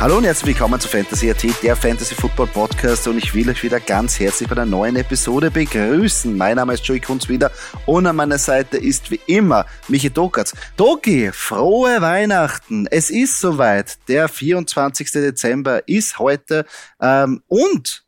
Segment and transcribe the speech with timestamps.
[0.00, 3.64] Hallo und herzlich willkommen zu Fantasy AT, der Fantasy Football Podcast und ich will euch
[3.64, 6.36] wieder ganz herzlich bei einer neuen Episode begrüßen.
[6.36, 7.50] Mein Name ist Joey Kunz wieder
[7.84, 10.54] und an meiner Seite ist wie immer Michi Dokatz.
[10.76, 12.86] Doki, frohe Weihnachten!
[12.92, 15.10] Es ist soweit, der 24.
[15.10, 16.64] Dezember ist heute
[17.02, 18.04] ähm, und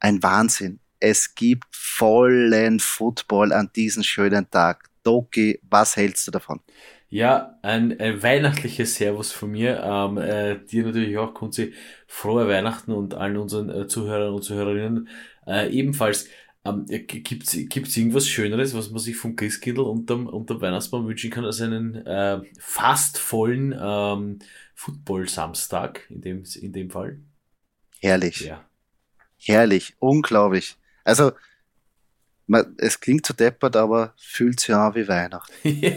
[0.00, 0.80] ein Wahnsinn.
[0.98, 4.90] Es gibt vollen Football an diesem schönen Tag.
[5.04, 6.60] Doki, was hältst du davon?
[7.10, 9.80] Ja, ein, ein weihnachtliches Servus von mir.
[9.82, 11.72] Ähm, äh, dir natürlich auch, Kunzi,
[12.06, 15.08] frohe Weihnachten und allen unseren äh, Zuhörern und Zuhörerinnen
[15.46, 16.28] äh, ebenfalls.
[16.66, 21.46] Ähm, gibt's gibt's irgendwas Schöneres, was man sich vom Christkindl unterm, unterm Weihnachtsbaum wünschen kann,
[21.46, 24.40] als einen äh, fast vollen ähm,
[24.74, 27.20] Football-Samstag in dem, in dem Fall?
[28.00, 28.40] Herrlich.
[28.40, 28.64] Ja.
[29.38, 30.76] Herrlich, unglaublich.
[31.04, 31.32] Also,
[32.48, 35.52] man, es klingt so deppert, aber fühlt sich an wie Weihnachten.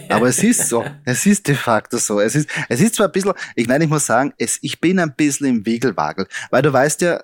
[0.09, 0.85] aber es ist so.
[1.05, 2.19] Es ist de facto so.
[2.19, 4.99] Es ist, es ist zwar ein bisschen, ich meine, ich muss sagen, es, ich bin
[4.99, 7.23] ein bisschen im Wiegelwagel, weil du weißt ja,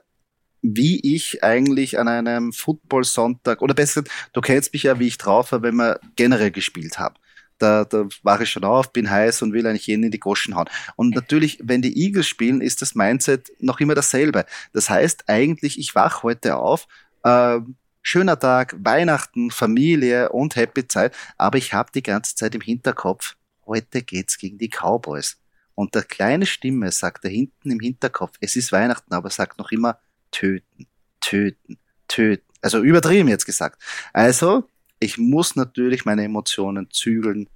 [0.61, 5.51] wie ich eigentlich an einem Football-Sonntag, oder besser, du kennst mich ja, wie ich drauf
[5.51, 7.15] war, wenn wir generell gespielt haben.
[7.59, 10.55] Da, da war ich schon auf, bin heiß und will eigentlich jeden in die Goschen
[10.55, 10.69] hauen.
[10.95, 14.45] Und natürlich, wenn die Eagles spielen, ist das Mindset noch immer dasselbe.
[14.73, 16.87] Das heißt eigentlich, ich wach heute auf,
[17.23, 17.59] äh,
[18.07, 23.35] schöner Tag, Weihnachten, Familie und Happy Zeit, aber ich habe die ganze Zeit im Hinterkopf,
[23.65, 25.41] heute geht's gegen die Cowboys.
[25.75, 29.71] Und der kleine Stimme sagt da hinten im Hinterkopf, es ist Weihnachten, aber sagt noch
[29.71, 29.99] immer
[30.31, 30.87] töten,
[31.19, 32.45] töten, töten.
[32.61, 33.83] Also übertrieben jetzt gesagt.
[34.13, 34.69] Also,
[34.99, 37.49] ich muss natürlich meine Emotionen zügeln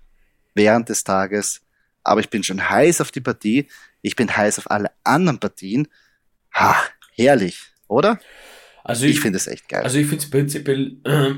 [0.54, 1.62] während des Tages,
[2.04, 3.70] aber ich bin schon heiß auf die Partie.
[4.02, 5.88] Ich bin heiß auf alle anderen Partien.
[6.54, 6.76] Ha,
[7.14, 8.20] herrlich, oder?
[8.84, 9.84] Also ich, ich finde es echt geil.
[9.84, 11.34] Also ich finde es prinzipiell, äh,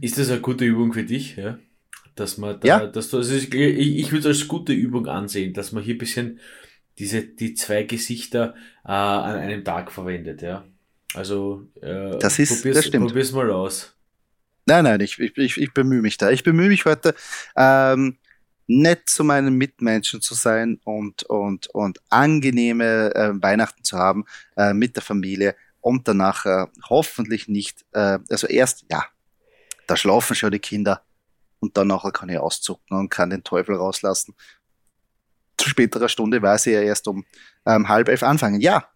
[0.00, 1.58] ist das eine gute Übung für dich, ja?
[2.14, 2.86] Dass man da, ja.
[2.86, 5.98] dass du, also ich, ich würde es als gute Übung ansehen, dass man hier ein
[5.98, 6.40] bisschen
[6.98, 8.54] diese, die zwei Gesichter
[8.84, 10.64] äh, an einem Tag verwendet, ja.
[11.14, 13.06] Also äh, das ist, probier's, das stimmt.
[13.06, 13.94] probier's mal aus.
[14.66, 16.30] Nein, nein, ich, ich, ich, ich bemühe mich da.
[16.30, 17.14] Ich bemühe mich heute,
[17.56, 18.16] ähm,
[18.66, 24.24] nett zu meinen Mitmenschen zu sein und, und, und angenehme äh, Weihnachten zu haben
[24.56, 29.04] äh, mit der Familie und danach äh, hoffentlich nicht, äh, also erst, ja,
[29.86, 31.04] da schlafen schon die Kinder
[31.60, 34.34] und dann nachher kann ich auszucken und kann den Teufel rauslassen.
[35.58, 37.26] Zu späterer Stunde weiß ich ja erst um
[37.66, 38.60] ähm, halb elf anfangen.
[38.60, 38.88] Ja,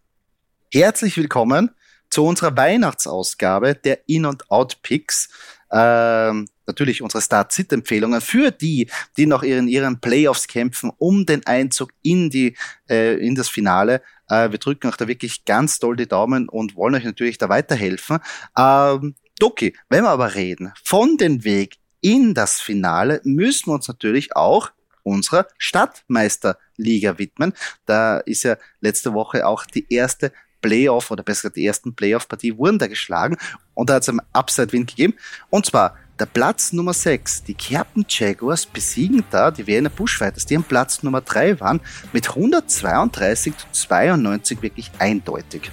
[0.73, 1.75] herzlich willkommen
[2.09, 5.29] zu unserer Weihnachtsausgabe der In- und Out-Picks.
[5.71, 11.91] Ähm, natürlich unsere Start-Sit-Empfehlungen für die, die noch in ihren Playoffs kämpfen, um den Einzug
[12.03, 12.57] in die,
[12.89, 14.03] äh, in das Finale.
[14.29, 17.49] Äh, wir drücken euch da wirklich ganz doll die Daumen und wollen euch natürlich da
[17.49, 18.19] weiterhelfen.
[18.57, 23.89] Ähm, Doki, wenn wir aber reden von den Weg in das Finale, müssen wir uns
[23.89, 24.71] natürlich auch
[25.03, 27.53] unserer Stadtmeisterliga widmen.
[27.85, 30.33] Da ist ja letzte Woche auch die erste
[30.67, 33.37] Playoff oder besser die ersten Playoff-Partie wurden da geschlagen
[33.75, 35.15] und da hat es einen Upside-Wind gegeben.
[35.49, 40.57] Und zwar der Platz Nummer 6, die Captain Jaguars besiegen da die Wiener Bushfighters, die
[40.57, 41.81] am Platz Nummer 3 waren,
[42.13, 45.71] mit 132 zu 92 wirklich eindeutig.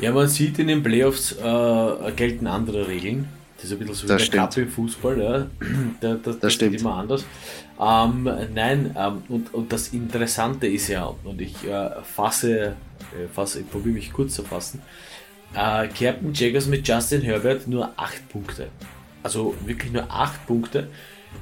[0.00, 3.28] Ja, man sieht in den Playoffs äh, gelten andere Regeln.
[3.56, 5.46] Das ist ein bisschen so wie der Cup im Fußball, ja.
[6.00, 6.80] da, da, das, das stimmt.
[6.80, 7.24] immer anders.
[7.80, 12.74] Ähm, nein, ähm, und, und das Interessante ist ja, und ich äh, fasse,
[13.16, 14.82] äh, ich probiere mich kurz zu fassen,
[15.54, 18.68] äh, Captain Jaggers mit Justin Herbert nur 8 Punkte.
[19.22, 20.88] Also wirklich nur 8 Punkte.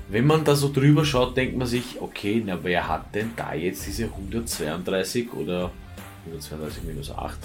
[0.08, 3.54] Wenn man da so drüber schaut, denkt man sich, okay, na wer hat denn da
[3.54, 5.70] jetzt diese 132 oder
[6.26, 7.38] 132 minus 8,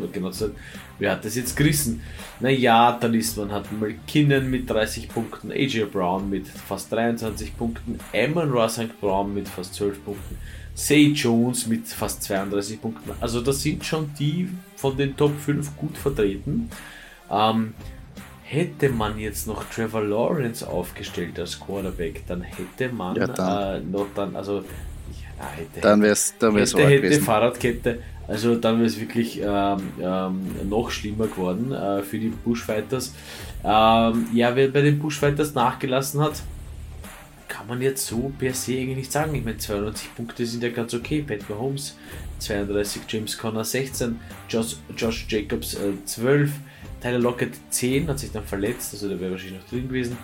[0.00, 0.54] ja, genau zu
[0.98, 2.02] wer hat das jetzt gerissen?
[2.40, 7.98] Naja, dann ist man hat McKinnon mit 30 Punkten, AJ Brown mit fast 23 Punkten,
[8.12, 10.38] Eamon Ross Brown mit fast 12 Punkten,
[10.74, 13.12] Say Jones mit fast 32 Punkten.
[13.20, 16.68] Also das sind schon die von den Top 5 gut vertreten.
[17.30, 17.74] Ähm,
[18.42, 23.76] hätte man jetzt noch Trevor Lawrence aufgestellt als Quarterback, dann hätte man ja, dann.
[23.76, 27.98] Äh, noch dann, also ja, hätte, dann wäre es dann wär's hätte, hätte Fahrradkette,
[28.28, 33.14] also dann wäre es wirklich ähm, ähm, noch schlimmer geworden äh, für die Bushfighters.
[33.64, 36.42] Ähm, ja, wer bei den Bushfighters nachgelassen hat,
[37.64, 39.34] kann man jetzt so per se eigentlich nicht sagen.
[39.34, 41.22] Ich meine, 92 Punkte sind ja ganz okay.
[41.22, 41.96] Pat Mahomes
[42.40, 44.20] 32, James Conner 16,
[44.50, 46.50] Josh, Josh Jacobs äh, 12,
[47.00, 50.18] Tyler Lockett 10, hat sich dann verletzt, also der wäre wahrscheinlich noch drin gewesen.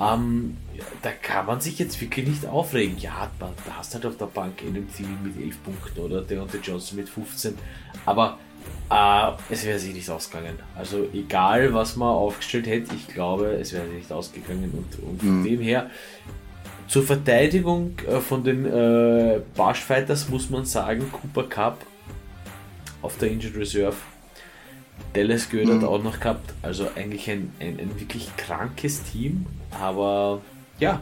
[0.00, 0.56] Ähm,
[1.02, 2.96] da kann man sich jetzt wirklich nicht aufregen.
[2.98, 7.08] Ja, da hast halt auf der Bank NMT mit 11 Punkten oder Deontay Johnson mit
[7.10, 7.54] 15.
[8.06, 8.38] Aber
[8.90, 10.58] äh, es wäre sich nicht ausgegangen.
[10.74, 14.70] Also egal, was man aufgestellt hätte, ich glaube, es wäre sich nicht ausgegangen.
[14.72, 15.44] Und, und von mhm.
[15.44, 15.90] dem her,
[16.88, 19.40] zur Verteidigung äh, von den äh,
[19.74, 21.86] Fighters muss man sagen, Cooper Cup
[23.02, 23.96] auf der Injured Reserve.
[25.12, 25.82] Dallas Göder mhm.
[25.82, 26.54] hat auch noch gehabt.
[26.62, 29.46] Also eigentlich ein, ein, ein wirklich krankes Team.
[29.70, 30.40] Aber
[30.78, 31.00] ja,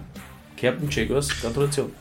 [0.60, 1.92] Captain Jaguars, Gratulation.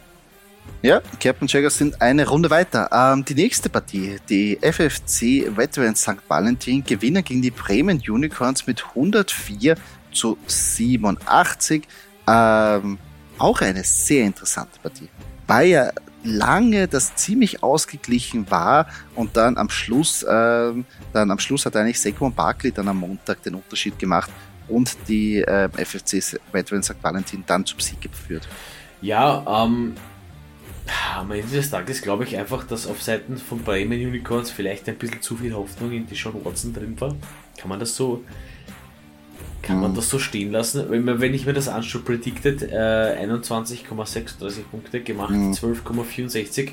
[0.81, 2.89] Ja, Captain Jaguars sind eine Runde weiter.
[2.91, 6.17] Ähm, die nächste Partie, die FFC Veterans St.
[6.27, 9.77] Valentin gewinnen gegen die Bremen Unicorns mit 104
[10.11, 11.83] zu 87.
[12.27, 12.97] Ähm,
[13.37, 15.09] auch eine sehr interessante Partie.
[15.67, 15.91] Ja
[16.25, 20.73] lange das ziemlich ausgeglichen war und dann am Schluss, äh,
[21.13, 24.31] dann am Schluss hat eigentlich Saquon Barkley dann am Montag den Unterschied gemacht
[24.67, 26.95] und die äh, FFC Veteran St.
[27.01, 28.47] Valentin dann zum Sieg geführt.
[29.01, 29.93] Ja, ähm,
[31.15, 34.97] am Ende des Tages glaube ich einfach, dass auf Seiten von Bremen Unicorns vielleicht ein
[34.97, 37.15] bisschen zu viel Hoffnung in die Sean Watson drin war.
[37.57, 38.23] Kann man das so
[39.65, 39.95] kann man mhm.
[39.95, 40.85] das so stehen lassen?
[40.89, 45.51] Wenn, wenn ich mir das anschaue, predicted äh, 21,36 Punkte gemacht, mhm.
[45.51, 46.71] 12,64.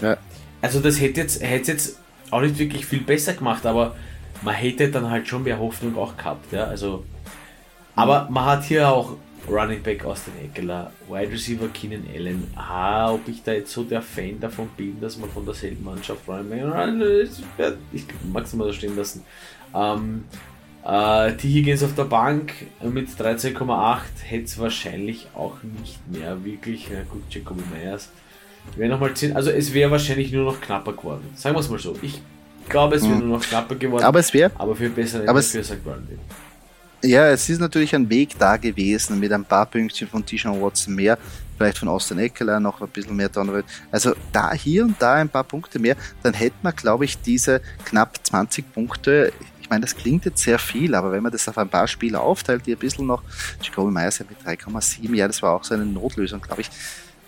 [0.00, 0.16] Ja.
[0.60, 1.98] Also das hätte jetzt, hätte jetzt
[2.30, 3.94] auch nicht wirklich viel besser gemacht, aber
[4.42, 6.52] man hätte dann halt schon mehr Hoffnung auch gehabt.
[6.52, 6.64] Ja?
[6.64, 7.04] Also,
[7.94, 9.16] aber man hat hier auch
[9.48, 12.50] Running Back aus den Eckler, Wide Receiver Keenan Allen.
[12.56, 16.28] Ah, ob ich da jetzt so der Fan davon bin, dass man von derselben Mannschaft
[16.28, 16.72] Running
[17.56, 19.22] Back, ich mag es mal so stehen lassen.
[19.72, 20.24] Ähm,
[20.86, 21.48] äh, T.
[21.48, 22.52] Higgins auf der Bank
[22.82, 26.88] mit 13,8 hätte es wahrscheinlich auch nicht mehr wirklich.
[26.92, 28.10] Na gut, Jacoby Myers
[28.76, 29.34] wäre nochmal 10.
[29.34, 31.24] Also es wäre wahrscheinlich nur noch knapper geworden.
[31.34, 31.96] Sagen wir es mal so.
[32.02, 32.20] Ich
[32.68, 33.28] glaube, es wäre hm.
[33.28, 34.04] nur noch knapper geworden.
[34.04, 34.52] Aber es wäre.
[34.54, 35.78] Aber für bessere aber für St.
[37.02, 40.94] Ja, es ist natürlich ein Weg da gewesen mit ein paar Pünktchen von Tishan Watson
[40.94, 41.18] mehr,
[41.56, 43.62] vielleicht von Austin Eckler noch ein bisschen mehr dran.
[43.92, 47.60] Also da hier und da ein paar Punkte mehr, dann hätte man, glaube ich, diese
[47.84, 49.32] knapp 20 Punkte,
[49.66, 52.20] ich meine, das klingt jetzt sehr viel, aber wenn man das auf ein paar Spieler
[52.20, 53.24] aufteilt, die ein bisschen noch,
[53.60, 56.70] Jacoby Myers ja mit 3,7, ja, das war auch so eine Notlösung, glaube ich.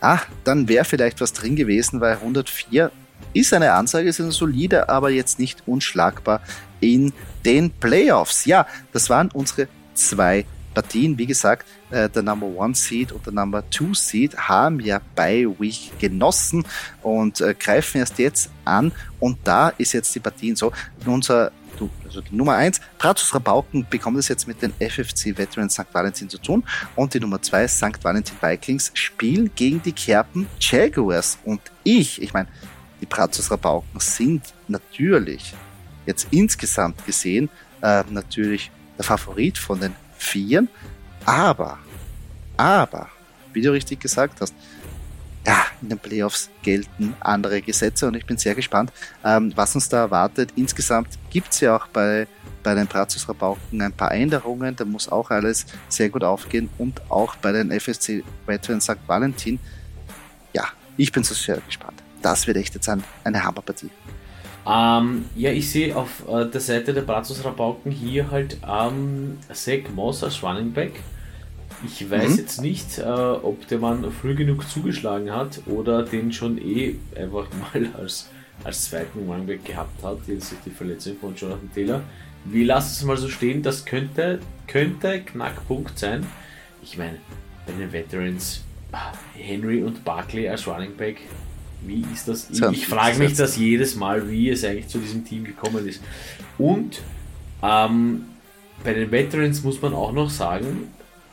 [0.01, 2.93] Ah, dann wäre vielleicht was drin gewesen, weil 104
[3.35, 6.41] ist eine Ansage, ist eine solide, aber jetzt nicht unschlagbar
[6.79, 7.13] in
[7.45, 8.45] den Playoffs.
[8.45, 11.19] Ja, das waren unsere zwei Partien.
[11.19, 15.45] Wie gesagt, äh, der Number One Seed und der Number Two Seed haben ja bei
[15.59, 16.65] Week genossen
[17.03, 18.93] und äh, greifen erst jetzt an.
[19.19, 20.71] Und da ist jetzt die Partien so.
[21.05, 21.51] Unser
[22.05, 25.87] also die Nummer 1, Brazos Rabauken bekommt es jetzt mit den FFC Veterans St.
[25.93, 26.65] Valentin zu tun.
[26.97, 28.05] Und die Nummer 2, St.
[28.05, 31.39] Valentin Vikings, spielen gegen die Kerpen Jaguars.
[31.45, 32.49] Und ich, ich meine,
[33.01, 35.55] die Brazos Rabauken sind natürlich
[36.07, 37.49] jetzt insgesamt gesehen
[37.83, 40.69] äh, natürlich der Favorit von den Vieren.
[41.25, 41.79] Aber,
[42.57, 43.09] aber,
[43.53, 44.55] wie du richtig gesagt hast,
[45.49, 48.93] ja, in den Playoffs gelten andere Gesetze und ich bin sehr gespannt,
[49.25, 50.53] ähm, was uns da erwartet.
[50.57, 52.29] Insgesamt gibt es ja auch bei,
[52.63, 57.35] bei den Brazos-Rabauken ein paar Änderungen, da muss auch alles sehr gut aufgehen und auch
[57.37, 58.99] bei den FSC Veterans St.
[59.07, 59.59] Valentin.
[60.53, 60.65] Ja,
[60.99, 62.03] ich bin so sehr gespannt.
[62.21, 63.91] Das wird echt jetzt ein, eine Hammerpartie.
[64.67, 70.23] Ähm, ja, ich sehe auf äh, der Seite der Brazos-Rabauken hier halt ähm, Zach Moss
[70.23, 71.01] als Running Back
[71.85, 72.37] ich weiß mhm.
[72.37, 77.47] jetzt nicht, äh, ob der Mann früh genug zugeschlagen hat oder den schon eh einfach
[77.75, 78.29] mal als,
[78.65, 82.03] als zweiten Runback gehabt hat, jetzt die Verletzung von Jonathan Taylor.
[82.45, 86.27] Wir lassen es mal so stehen, das könnte, könnte Knackpunkt sein.
[86.83, 87.19] Ich meine,
[87.67, 91.19] bei den Veterans ah, Henry und Barkley als Running Back,
[91.87, 92.51] wie ist das?
[92.51, 96.03] Ich, ich frage mich das jedes Mal, wie es eigentlich zu diesem Team gekommen ist.
[96.57, 97.01] Und
[97.63, 98.25] ähm,
[98.83, 100.89] bei den Veterans muss man auch noch sagen,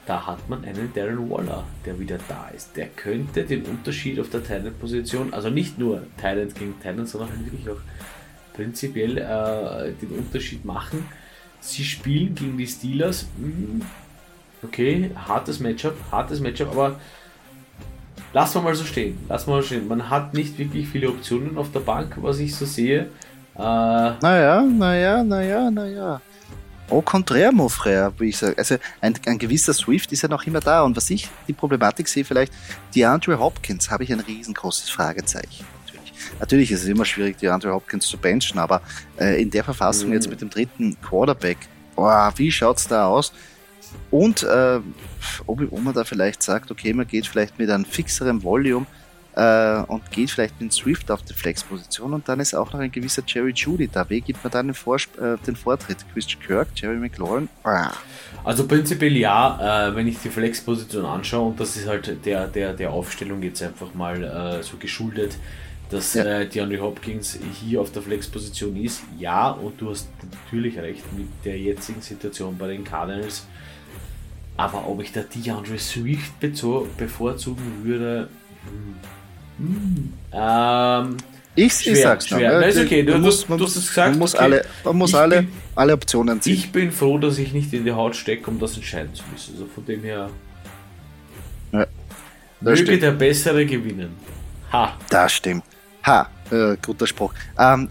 [0.06, 2.76] da hat man einen Darren Waller, der wieder da ist.
[2.76, 7.46] Der könnte den Unterschied auf der Talent-Position, also nicht nur Talent gegen Talent, sondern halt
[7.46, 7.82] wirklich auch
[8.54, 11.06] prinzipiell äh, den Unterschied machen.
[11.60, 13.26] Sie spielen gegen die Steelers.
[13.38, 13.82] Hm,
[14.64, 17.00] okay, hartes Matchup, hartes Matchup, aber
[18.34, 19.18] lassen wir mal so stehen.
[19.28, 19.88] Lassen wir mal stehen.
[19.88, 23.08] Man hat nicht wirklich viele Optionen auf der Bank, was ich so sehe.
[23.56, 26.22] Äh, naja, naja, naja, naja.
[26.90, 28.58] Au contraire, mon frère, wie ich sage.
[28.58, 30.84] Also ein, ein gewisser Swift ist ja noch immer da.
[30.84, 32.54] Und was ich die Problematik sehe, vielleicht,
[32.94, 35.66] die Andrew Hopkins, habe ich ein riesengroßes Fragezeichen.
[35.86, 38.82] Natürlich, natürlich ist es immer schwierig, die Andrew Hopkins zu benchen, aber
[39.20, 40.16] äh, in der Verfassung mhm.
[40.16, 41.58] jetzt mit dem dritten Quarterback,
[41.96, 43.34] oh, wie schaut's da aus?
[44.12, 44.80] Und äh,
[45.48, 48.86] ob, ob man da vielleicht sagt, okay, man geht vielleicht mit einem fixeren Volume
[49.36, 52.92] äh, und geht vielleicht mit Swift auf die Flex-Position und dann ist auch noch ein
[52.92, 54.10] gewisser Jerry Judy da.
[54.10, 55.98] Wie gibt man dann den, Vorsp äh, den Vortritt?
[56.14, 57.50] Christian Kirk, Jerry McLaurin?
[57.64, 57.92] Ah.
[58.44, 62.74] Also prinzipiell ja, äh, wenn ich die Flex-Position anschaue und das ist halt der, der,
[62.74, 65.38] der Aufstellung jetzt einfach mal äh, so geschuldet,
[65.90, 66.24] dass ja.
[66.24, 69.04] äh, DeAndre Hopkins hier auf der Flex-Position ist.
[69.20, 73.46] Ja, und du hast natürlich recht mit der jetzigen Situation bei den Cardinals.
[74.58, 78.30] Aber ob ich da DeAndre Swift bevorzugen würde,
[78.64, 78.96] hm.
[79.58, 81.18] Ähm,
[81.56, 82.54] ich, schwer, ich sag's schwer.
[82.54, 82.60] noch.
[82.60, 82.68] Ne?
[82.68, 84.10] Ist okay, du, man muss, man, du hast es gesagt.
[84.12, 84.44] Man muss, okay.
[84.44, 86.54] alle, man muss alle, bin, alle Optionen ziehen.
[86.54, 89.54] Ich bin froh, dass ich nicht in die Haut stecke, um das entscheiden zu müssen.
[89.54, 90.30] Also von dem her.
[91.72, 91.88] Ja,
[92.60, 93.04] möge stimmt.
[93.04, 94.16] der Bessere gewinnen.
[94.72, 94.98] Ha.
[95.10, 95.64] Das stimmt.
[96.06, 97.34] Ha, äh, guter Spruch.
[97.58, 97.90] Ähm,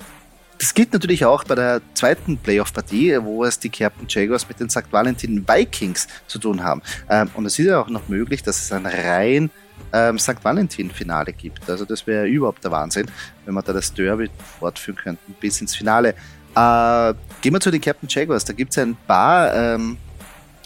[0.59, 4.71] das gilt natürlich auch bei der zweiten Playoff-Partie, wo es die Captain Jaguars mit den
[4.71, 4.85] St.
[4.91, 6.83] Valentin Vikings zu tun haben.
[7.09, 9.51] Ähm, und es ist ja auch noch möglich, dass es ein rein
[9.93, 10.43] ähm, St.
[10.43, 11.69] Valentin-Finale gibt.
[11.71, 13.07] Also das wäre überhaupt der Wahnsinn,
[13.45, 14.29] wenn wir da das Derby
[14.59, 16.11] fortführen könnten bis ins Finale.
[16.57, 18.45] Äh, gehen wir zu den Captain Jaguars.
[18.45, 19.97] Da gibt es ein paar, ähm,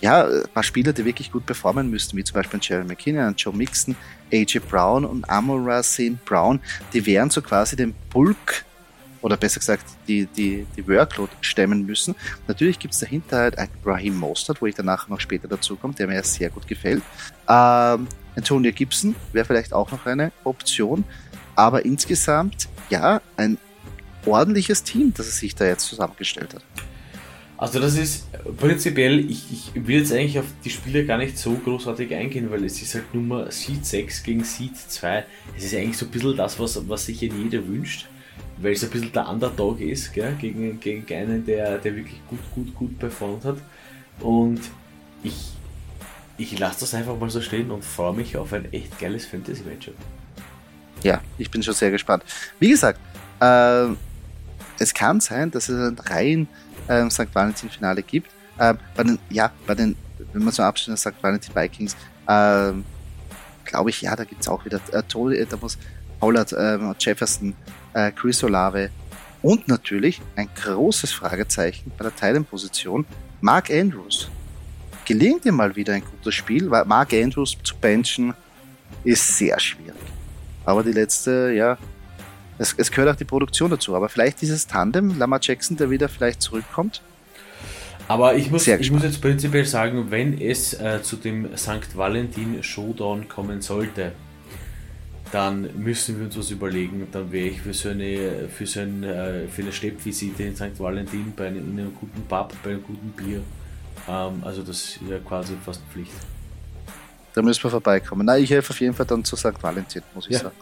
[0.00, 3.96] ja, paar Spieler, die wirklich gut performen müssten, wie zum Beispiel Jerry McKinnon, Joe Mixon,
[4.32, 6.24] AJ Brown und Amora St.
[6.24, 6.60] Brown.
[6.92, 8.64] Die wären so quasi den Bulk
[9.22, 12.14] oder besser gesagt die, die, die Workload stemmen müssen.
[12.46, 15.94] Natürlich gibt es dahinter halt einen Raheem Mostert, wo ich danach noch später dazu komme,
[15.94, 17.02] der mir sehr gut gefällt.
[17.48, 18.06] Ähm,
[18.36, 21.04] Antonio Gibson wäre vielleicht auch noch eine Option.
[21.56, 23.58] Aber insgesamt, ja, ein
[24.24, 26.62] ordentliches Team, das er sich da jetzt zusammengestellt hat.
[27.56, 31.54] Also das ist prinzipiell, ich, ich will jetzt eigentlich auf die Spiele gar nicht so
[31.54, 35.24] großartig eingehen, weil es ist halt Nummer Seed 6 gegen Seed 2.
[35.56, 38.06] Es ist eigentlich so ein bisschen das, was, was sich jeder wünscht,
[38.60, 40.34] weil es ein bisschen der Underdog ist, gell?
[40.40, 43.58] Gegen, gegen einen, der, der wirklich gut, gut, gut performt hat.
[44.20, 44.60] Und
[45.22, 45.52] ich,
[46.36, 49.94] ich lasse das einfach mal so stehen und freue mich auf ein echt geiles Fantasy-Matchup.
[51.02, 52.24] Ja, ich bin schon sehr gespannt.
[52.58, 52.98] Wie gesagt,
[53.40, 53.86] äh,
[54.78, 56.48] es kann sein, dass es ein rein
[56.88, 57.28] äh, St.
[57.32, 58.30] Valentin-Finale gibt.
[58.58, 59.94] Äh, bei den, ja, bei den,
[60.32, 61.12] wenn man so abstellt, St.
[61.20, 61.94] Valentin Vikings,
[62.26, 62.72] äh,
[63.64, 65.78] glaube ich, ja, da gibt es auch wieder äh, Tole, da muss
[66.18, 67.54] Pollard, äh, Jefferson,
[67.98, 68.90] äh, Chris Olave
[69.42, 73.04] und natürlich ein großes Fragezeichen bei der Teilenposition,
[73.40, 74.30] Mark Andrews
[75.04, 78.34] gelingt ihm mal wieder ein gutes Spiel, weil Mark Andrews zu benchen
[79.04, 79.94] ist sehr schwierig.
[80.66, 81.78] Aber die letzte, ja,
[82.58, 83.96] es, es gehört auch die Produktion dazu.
[83.96, 87.00] Aber vielleicht dieses Tandem, Lama Jackson, der wieder vielleicht zurückkommt.
[88.06, 91.96] Aber ich muss, ich muss jetzt prinzipiell sagen, wenn es äh, zu dem St.
[91.96, 94.12] Valentin Showdown kommen sollte,
[95.32, 97.06] dann müssen wir uns was überlegen.
[97.12, 100.78] Dann wäre ich für so eine, für so ein, äh, für eine Steppvisite in St.
[100.78, 103.42] Valentin bei einem, in einem guten Pub, bei einem guten Bier
[104.08, 106.12] ähm, also das ist ja quasi fast Pflicht.
[107.34, 108.26] Da müssen wir vorbeikommen.
[108.26, 109.62] Nein, ich helfe auf jeden Fall dann zu St.
[109.62, 110.38] Valentin, muss ich ja.
[110.40, 110.56] sagen.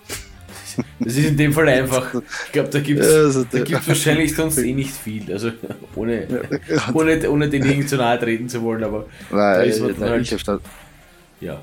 [0.98, 2.12] Das ist in dem Fall einfach.
[2.46, 3.46] Ich glaube, da gibt es also
[3.86, 5.32] wahrscheinlich sonst eh nicht viel.
[5.32, 5.52] Also
[5.94, 6.26] ohne,
[6.92, 10.10] ohne, ohne den Dingen zu nahe treten zu wollen, aber Nein, da ist man nein,
[10.10, 10.60] halt,
[11.40, 11.62] Ja,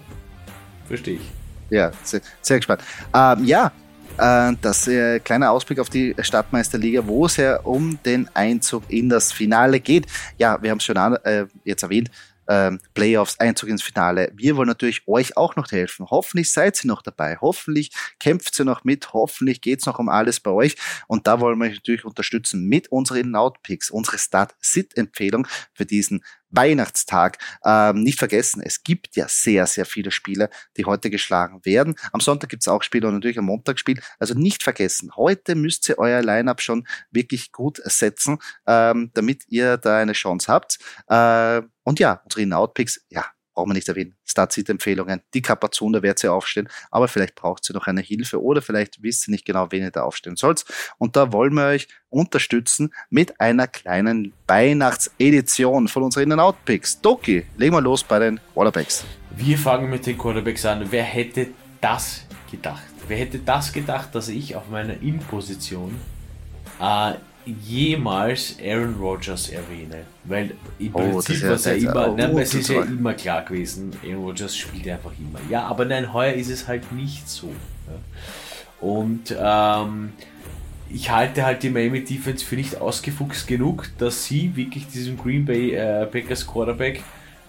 [0.88, 1.43] verstehe ich.
[1.74, 2.84] Ja, sehr, sehr gespannt.
[3.16, 3.72] Ähm, ja,
[4.20, 9.10] äh, das äh, kleiner Ausblick auf die Stadtmeisterliga, wo es ja um den Einzug in
[9.10, 10.06] das Finale geht.
[10.38, 12.12] Ja, wir haben es schon an, äh, jetzt erwähnt,
[12.48, 14.32] ähm, Playoffs, Einzug ins Finale.
[14.36, 16.06] Wir wollen natürlich euch auch noch helfen.
[16.12, 17.38] Hoffentlich seid ihr noch dabei.
[17.42, 17.90] Hoffentlich
[18.20, 19.12] kämpft ihr noch mit.
[19.14, 20.76] Hoffentlich geht's noch um alles bei euch.
[21.08, 26.24] Und da wollen wir euch natürlich unterstützen mit unseren Outpicks, unsere Start-Sit-Empfehlung für diesen
[26.54, 27.38] Weihnachtstag.
[27.66, 31.96] Ähm, nicht vergessen, es gibt ja sehr, sehr viele Spiele, die heute geschlagen werden.
[32.12, 34.00] Am Sonntag gibt's auch Spiele und natürlich am Montag Spiel.
[34.20, 39.78] Also nicht vergessen, heute müsst ihr euer Lineup schon wirklich gut setzen, ähm, damit ihr
[39.78, 40.78] da eine Chance habt.
[41.08, 44.16] Äh, und ja, unsere Outpicks, ja, brauchen wir nicht erwähnen.
[44.26, 48.62] Start-Empfehlungen, die Kapazun, da wird sie aufstehen, aber vielleicht braucht sie noch eine Hilfe oder
[48.62, 50.66] vielleicht wisst ihr nicht genau, wen ihr da aufstellen sollt.
[50.98, 57.02] Und da wollen wir euch unterstützen mit einer kleinen Weihnachtsedition von unseren In-Out-Picks.
[57.02, 59.06] Doki, legen wir los bei den Quarterbacks.
[59.36, 60.86] Wir fangen mit den Quarterbacks an.
[60.92, 61.48] Wer hätte
[61.82, 62.84] das gedacht?
[63.08, 66.00] Wer hätte das gedacht, dass ich auf meiner In-Position
[66.80, 67.14] äh,
[67.46, 70.04] jemals Aaron Rodgers erwähne.
[70.24, 73.44] Weil im oh, Prinzip war es ja immer, oh, nein, es ist ja immer klar
[73.44, 75.40] gewesen, Aaron Rodgers spielt einfach immer.
[75.50, 77.48] Ja, aber nein, heuer ist es halt nicht so.
[77.48, 78.88] Ja.
[78.88, 80.12] Und ähm,
[80.90, 85.46] ich halte halt die Miami Defense für nicht ausgefuchst genug, dass sie wirklich diesem Green
[85.46, 87.02] Bay äh, Packers Quarterback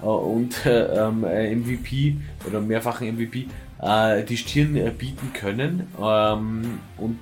[0.02, 3.46] äh, und äh, MVP ähm, oder mehrfachen MVP
[3.82, 5.88] äh, die Stirn äh, bieten können.
[6.00, 7.18] Ähm, und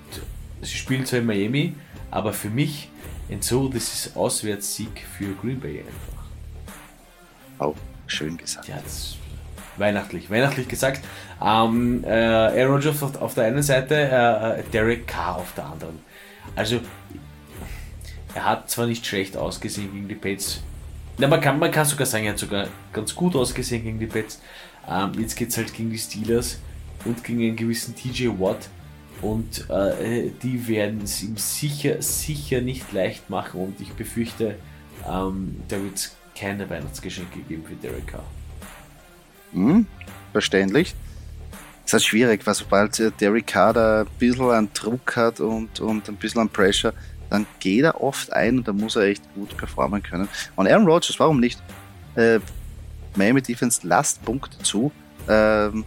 [0.62, 1.74] sie spielen zwar in Miami,
[2.10, 2.88] aber für mich
[3.28, 6.22] und so, das ist Auswärtssieg für Green Bay einfach.
[7.58, 7.74] Oh,
[8.06, 8.68] schön gesagt.
[8.68, 9.16] Ja, das
[9.76, 11.02] weihnachtlich, weihnachtlich gesagt.
[11.42, 16.00] Ähm, äh, Aaron Rodgers auf, auf, der einen Seite, äh, Derek Carr auf der anderen.
[16.54, 16.80] Also,
[18.34, 20.62] er hat zwar nicht schlecht ausgesehen gegen die Pets.
[21.18, 24.06] Na, man kann, man kann sogar sagen, er hat sogar ganz gut ausgesehen gegen die
[24.06, 24.40] Pets.
[24.88, 26.58] Ähm, jetzt geht es halt gegen die Steelers
[27.04, 28.68] und gegen einen gewissen TJ Watt.
[29.22, 33.60] Und äh, die werden es ihm sicher, sicher nicht leicht machen.
[33.60, 34.56] Und ich befürchte,
[35.08, 38.24] ähm, da wird es keine Weihnachtsgeschenke geben für Derek Carr.
[39.52, 39.86] Hm,
[40.32, 40.94] verständlich.
[41.86, 46.08] Es ist schwierig, weil sobald Derek Carr da ein bisschen an Druck hat und, und
[46.08, 46.92] ein bisschen an Pressure,
[47.30, 50.28] dann geht er oft ein und da muss er echt gut performen können.
[50.56, 51.62] Und Aaron Rodgers, warum nicht?
[52.14, 52.40] Äh,
[53.16, 54.92] Miami Defense lasst Punkte zu.
[55.28, 55.84] Ähm,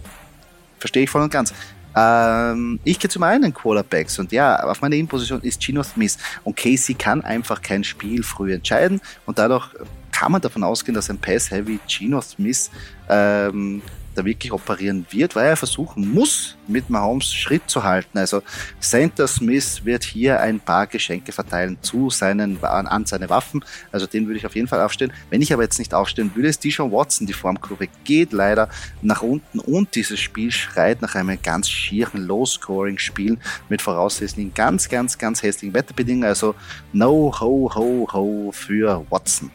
[0.80, 1.54] verstehe ich voll und ganz.
[1.96, 6.56] Ähm, ich gehe zu meinen Quarterbacks und ja, auf meiner Innenposition ist Gino Smith und
[6.56, 9.70] Casey kann einfach kein Spiel früh entscheiden und dadurch
[10.12, 12.70] kann man davon ausgehen, dass ein Pass-Heavy Gino Smith
[13.10, 13.82] ähm,
[14.16, 18.18] da wirklich operieren wird, weil er versuchen muss, mit Mahomes Schritt zu halten.
[18.18, 18.42] Also
[18.80, 23.64] Center Smith wird hier ein paar Geschenke verteilen zu seinen, an seine Waffen.
[23.92, 25.14] Also den würde ich auf jeden Fall aufstellen.
[25.30, 27.28] Wenn ich aber jetzt nicht aufstellen würde, ist Deshaun Watson.
[27.28, 28.70] Die Formkurve geht leider
[29.02, 33.38] nach unten und dieses Spiel schreit nach einem ganz schieren Low-Scoring-Spiel
[33.70, 36.28] mit voraussetzlichen ganz, ganz, ganz hässlichen Wetterbedingungen.
[36.28, 36.56] Also
[36.94, 39.52] no ho ho ho für Watson.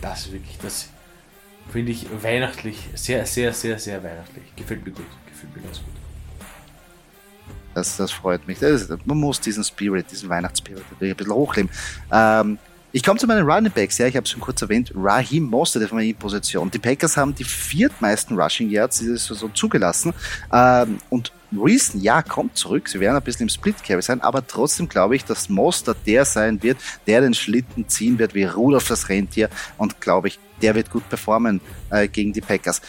[0.00, 0.88] Das ist wirklich das
[1.70, 4.44] Finde ich weihnachtlich, sehr, sehr, sehr, sehr weihnachtlich.
[4.56, 5.06] Gefällt mir gut.
[5.26, 5.88] Gefällt mir ganz gut.
[7.74, 8.60] Das, das freut mich.
[8.60, 11.70] Das man muss diesen Spirit, diesen Weihnachtsspirit ein bisschen hochleben.
[12.12, 12.58] Ähm,
[12.94, 13.98] ich komme zu meinen Running Backs.
[13.98, 14.92] Ja, ich habe schon kurz erwähnt.
[14.94, 16.70] Raheem Mostert auf meiner Position.
[16.70, 20.14] Die Packers haben die viertmeisten Rushing Yards dieses Saison zugelassen.
[20.52, 22.88] Ähm, und Reason, ja, kommt zurück.
[22.88, 26.24] Sie werden ein bisschen im Split Carry sein, aber trotzdem glaube ich, dass Mostert der
[26.24, 26.78] sein wird,
[27.08, 29.50] der den Schlitten ziehen wird wie Rudolf das Rentier.
[29.76, 32.80] Und glaube ich, der wird gut performen äh, gegen die Packers.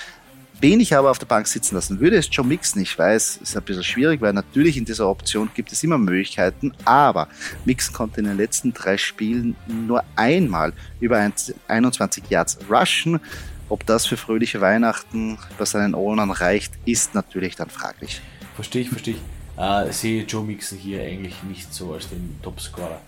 [0.62, 2.82] Wen ich aber auf der Bank sitzen lassen würde, ist Joe Mixon.
[2.82, 6.74] Ich weiß, ist ein bisschen schwierig, weil natürlich in dieser Option gibt es immer Möglichkeiten,
[6.86, 7.28] aber
[7.66, 11.30] Mixon konnte in den letzten drei Spielen nur einmal über
[11.68, 13.20] 21 Yards rushen.
[13.68, 18.22] Ob das für fröhliche Weihnachten bei seinen Ownern reicht, ist natürlich dann fraglich.
[18.56, 19.62] Verstehe ich, verstehe ich.
[19.62, 23.02] Äh, sehe Joe Mixon hier eigentlich nicht so als den Topscorer.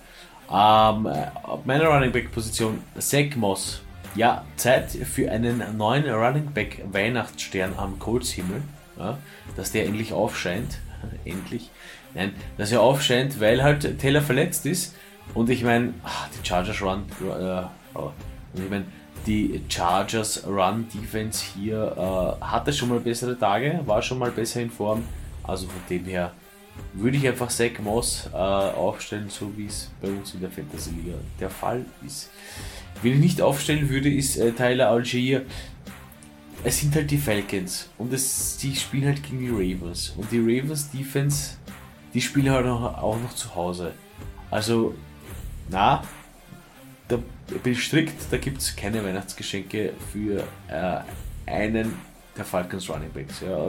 [0.49, 3.81] Ähm, äh, auf meiner Running Back Position Zach Moss
[4.15, 8.61] ja, Zeit für einen neuen Running Back Weihnachtsstern am Colts-Himmel,
[8.97, 9.17] ja,
[9.55, 10.79] dass der endlich aufscheint.
[11.25, 11.69] endlich.
[12.13, 14.95] Nein, dass er aufscheint, weil halt Taylor verletzt ist.
[15.33, 15.93] Und ich meine,
[16.33, 18.11] die Chargers Run, äh, oh,
[18.53, 18.85] ich meine,
[19.25, 24.61] die Chargers Run Defense hier äh, hatte schon mal bessere Tage, war schon mal besser
[24.61, 25.03] in Form.
[25.43, 26.31] Also von dem her
[26.93, 30.91] würde ich einfach Zach Moss äh, aufstellen, so wie es bei uns in der Fantasy
[30.91, 32.29] Liga der Fall ist.
[33.01, 35.45] Wen ich nicht aufstellen würde, ist äh, Tyler Algier.
[36.63, 40.13] Es sind halt die Falcons und es, die spielen halt gegen die Ravens.
[40.17, 41.57] Und die Ravens Defense,
[42.13, 43.93] die spielen halt auch, auch noch zu Hause.
[44.49, 44.95] Also,
[45.69, 46.03] na,
[47.07, 47.19] da
[47.63, 50.99] bin ich strikt, da gibt es keine Weihnachtsgeschenke für äh,
[51.45, 51.93] einen
[52.35, 53.41] der Falcons Running Backs.
[53.41, 53.67] Ja.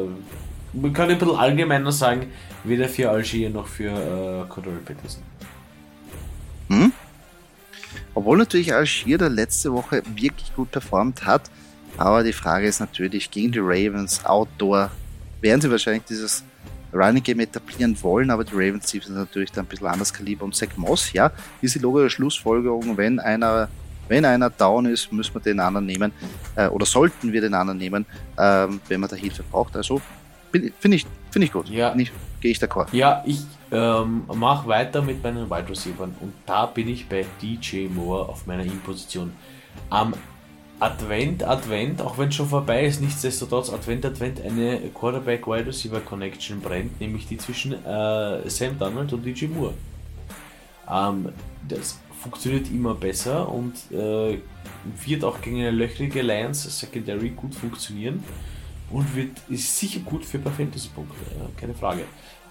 [0.72, 2.26] Man kann ein bisschen allgemeiner sagen,
[2.64, 5.22] weder für Algier noch für äh, Cordell Peterson.
[6.68, 6.92] Hm?
[8.14, 11.50] Obwohl natürlich Algier letzte Woche wirklich gut performt hat.
[11.96, 14.90] Aber die Frage ist natürlich, gegen die Ravens Outdoor
[15.40, 16.44] werden sie wahrscheinlich dieses
[16.92, 20.54] Running Game etablieren wollen, aber die Ravens sind natürlich dann ein bisschen anders Kaliber und
[20.54, 23.68] Zach Moss, ja, ist die logische Schlussfolgerung, wenn einer
[24.08, 26.12] wenn einer down ist, müssen wir den anderen nehmen
[26.56, 28.06] äh, oder sollten wir den anderen nehmen,
[28.38, 29.76] ähm, wenn man da Hilfe braucht.
[29.76, 30.00] Also
[30.50, 31.68] finde ich, find ich gut.
[31.68, 31.94] Ja.
[32.40, 32.86] Gehe ich d'accord.
[32.92, 33.40] Ja, ich
[33.72, 38.46] ähm, mache weiter mit meinen Wide Receivers und da bin ich bei DJ Moore auf
[38.46, 39.32] meiner In-Position.
[39.90, 40.14] Am
[40.80, 46.60] Advent, Advent, auch wenn es schon vorbei ist, nichtsdestotrotz Advent, Advent eine Quarterback-Wide Receiver Connection
[46.60, 49.74] brennt, nämlich die zwischen äh, Sam Donald und DJ Moore.
[50.88, 51.30] Ähm,
[51.66, 54.38] das funktioniert immer besser und äh,
[55.04, 58.22] wird auch gegen eine löchrige Lions Secondary gut funktionieren
[58.90, 61.14] und wird, ist sicher gut für ein paar Fantasy-Punkte,
[61.56, 62.04] keine Frage.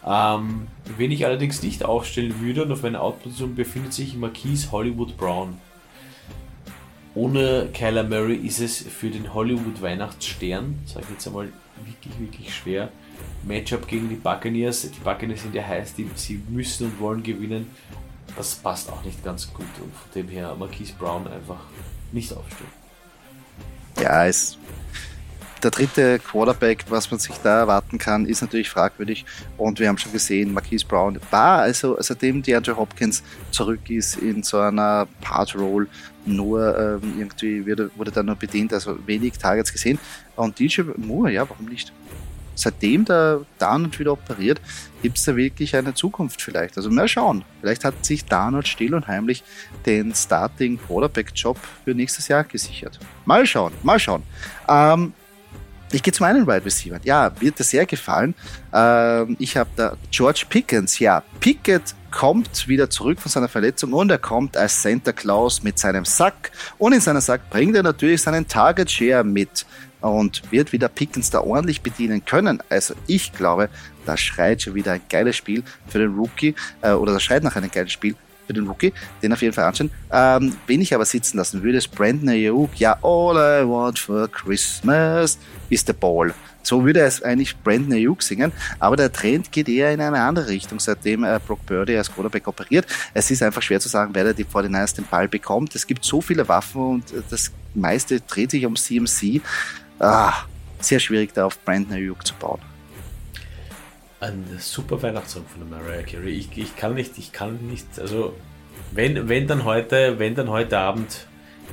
[0.06, 5.18] Ähm, wen ich allerdings nicht aufstellen würde und auf meiner Outposition befindet sich Marquise Hollywood
[5.18, 5.60] Brown.
[7.16, 11.52] Ohne Kyler Murray ist es für den Hollywood Weihnachtsstern, sage ich jetzt einmal,
[11.84, 12.90] wirklich, wirklich schwer.
[13.44, 14.90] Matchup gegen die Buccaneers.
[14.92, 17.68] Die Buccaneers sind ja heiß, die, sie müssen und wollen gewinnen.
[18.36, 21.62] das passt auch nicht ganz gut und von dem her Marquise Brown einfach
[22.12, 22.72] nicht aufstellen.
[24.00, 24.58] Ja, es
[25.64, 29.26] der dritte Quarterback, was man sich da erwarten kann, ist natürlich fragwürdig.
[29.58, 34.44] Und wir haben schon gesehen, Marquise Brown war, also seitdem DeAndre Hopkins zurück ist in
[34.44, 35.88] so einer Part-Roll,
[36.26, 39.98] nur ähm, irgendwie wurde, wurde da nur bedient, also wenig Targets gesehen.
[40.36, 41.92] Und DJ Moore, ja, warum nicht?
[42.54, 44.60] Seitdem der Darnold wieder operiert,
[45.04, 46.76] gibt es da wirklich eine Zukunft vielleicht.
[46.76, 47.46] Also mal schauen.
[47.62, 49.44] Vielleicht hat sich Darnold still und heimlich
[49.86, 53.00] den Starting Quarterback Job für nächstes Jahr gesichert.
[53.26, 54.24] Mal schauen, mal schauen.
[54.68, 55.14] Ähm,
[55.92, 57.00] ich gehe zu meinen Wide Receiver.
[57.04, 58.36] Ja, wird dir sehr gefallen.
[58.74, 61.00] Ähm, ich habe da George Pickens.
[61.00, 65.80] Ja, Pickett kommt wieder zurück von seiner Verletzung und er kommt als Santa Claus mit
[65.80, 66.52] seinem Sack.
[66.78, 69.66] Und in seinem Sack bringt er natürlich seinen Target Share mit
[70.02, 72.62] und wird wieder Pickens da ordentlich bedienen können.
[72.70, 73.70] Also ich glaube,
[74.06, 77.56] da schreit schon wieder ein geiles Spiel für den Rookie äh, oder das schreit nach
[77.56, 78.16] einem geilen Spiel
[78.48, 79.92] für den Rookie, den auf jeden Fall anschauen.
[80.12, 82.80] Ähm, wen ich aber sitzen lassen würde, ist Brandon Ayuk.
[82.80, 85.38] Ja, all I want for Christmas
[85.70, 86.34] is the ball.
[86.64, 90.50] So würde es eigentlich Brandon Ayuk singen, aber der Trend geht eher in eine andere
[90.50, 92.86] Richtung, seitdem äh, Brock Purdy als Quarterback operiert.
[93.14, 95.76] Es ist einfach schwer zu sagen, wer da die 49ers den Ball bekommt.
[95.76, 99.42] Es gibt so viele Waffen und äh, das meiste dreht sich um CMC.
[100.00, 100.34] Ah,
[100.82, 102.60] sehr schwierig da auf Brandon Ayuk zu bauen.
[104.20, 106.32] Ein super Weihnachtssong von der Mariah Carey.
[106.32, 108.34] Ich, ich kann nicht, ich kann nicht, also
[108.92, 111.28] wenn, wenn dann heute, wenn dann heute Abend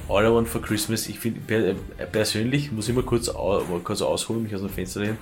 [0.08, 1.76] All I Want for Christmas, ich finde
[2.12, 3.32] persönlich, muss ich mal kurz,
[3.84, 5.18] kurz ausholen, mich aus dem Fenster lehnen,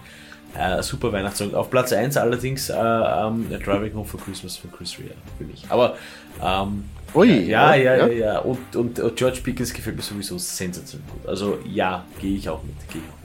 [0.59, 1.55] äh, super Weihnachtssong.
[1.55, 5.65] Auf Platz 1 allerdings äh, um, Driving Home for Christmas von Chris Rea für mich.
[5.69, 5.97] Aber
[6.43, 8.39] ähm, Ui, ja, ja, ja, ja, ja.
[8.39, 11.29] Und, und, und George Pickens gefällt mir sowieso sensationell gut.
[11.29, 12.75] Also ja, gehe ich auch mit.
[12.91, 13.22] Gehe ich auch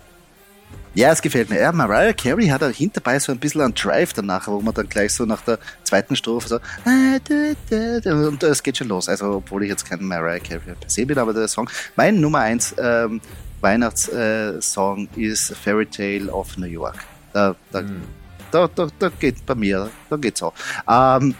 [0.97, 1.59] ja, es gefällt mir.
[1.59, 5.13] Ja, Mariah Carey hat hinterbei so ein bisschen einen Drive danach, wo man dann gleich
[5.13, 9.07] so nach der zweiten Strophe so und es geht schon los.
[9.07, 12.39] Also, obwohl ich jetzt kein Mariah Carey per se bin, aber der Song, mein Nummer
[12.39, 13.21] 1 ähm,
[13.61, 16.97] Weihnachtssong äh, ist Fairy Tale of New York.
[17.31, 18.01] Da, da, mm.
[18.49, 20.55] da, da, da, geht bei mir, da geht's auch.
[20.89, 21.35] Ähm,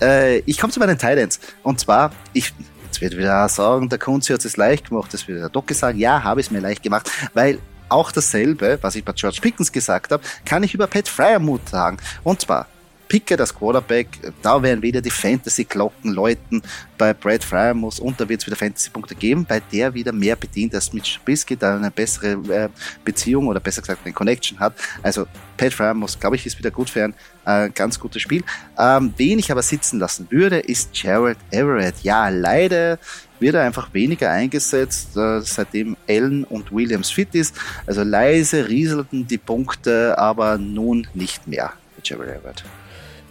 [0.00, 1.40] äh, ich komme zu meinen Titans.
[1.62, 2.54] Und zwar, ich,
[2.86, 5.98] jetzt wird wieder sagen, der Kunzi hat es leicht gemacht, das wird der Docke sagen,
[5.98, 9.72] ja, habe ich es mir leicht gemacht, weil auch dasselbe, was ich bei George Pickens
[9.72, 11.98] gesagt habe, kann ich über Pat Fryermuth sagen.
[12.24, 12.66] Und zwar,
[13.08, 14.08] Pickett das Quarterback,
[14.42, 16.62] da werden wieder die Fantasy-Glocken läuten
[16.96, 20.74] bei Brad Fryermuth und da wird es wieder Fantasy-Punkte geben, bei der wieder mehr bedient
[20.74, 22.68] als mit Trubisky, da eine bessere äh,
[23.04, 24.74] Beziehung oder besser gesagt eine Connection hat.
[25.02, 27.14] Also Pat Fryermuth, glaube ich, ist wieder gut für ein
[27.46, 28.44] äh, ganz gutes Spiel.
[28.78, 31.94] Ähm, wen ich aber sitzen lassen würde, ist Jared Everett.
[32.02, 32.98] Ja, leider
[33.40, 37.54] wird er einfach weniger eingesetzt, äh, seitdem Allen und Williams fit ist.
[37.86, 42.64] Also leise rieselten die Punkte, aber nun nicht mehr für Jerry Everett.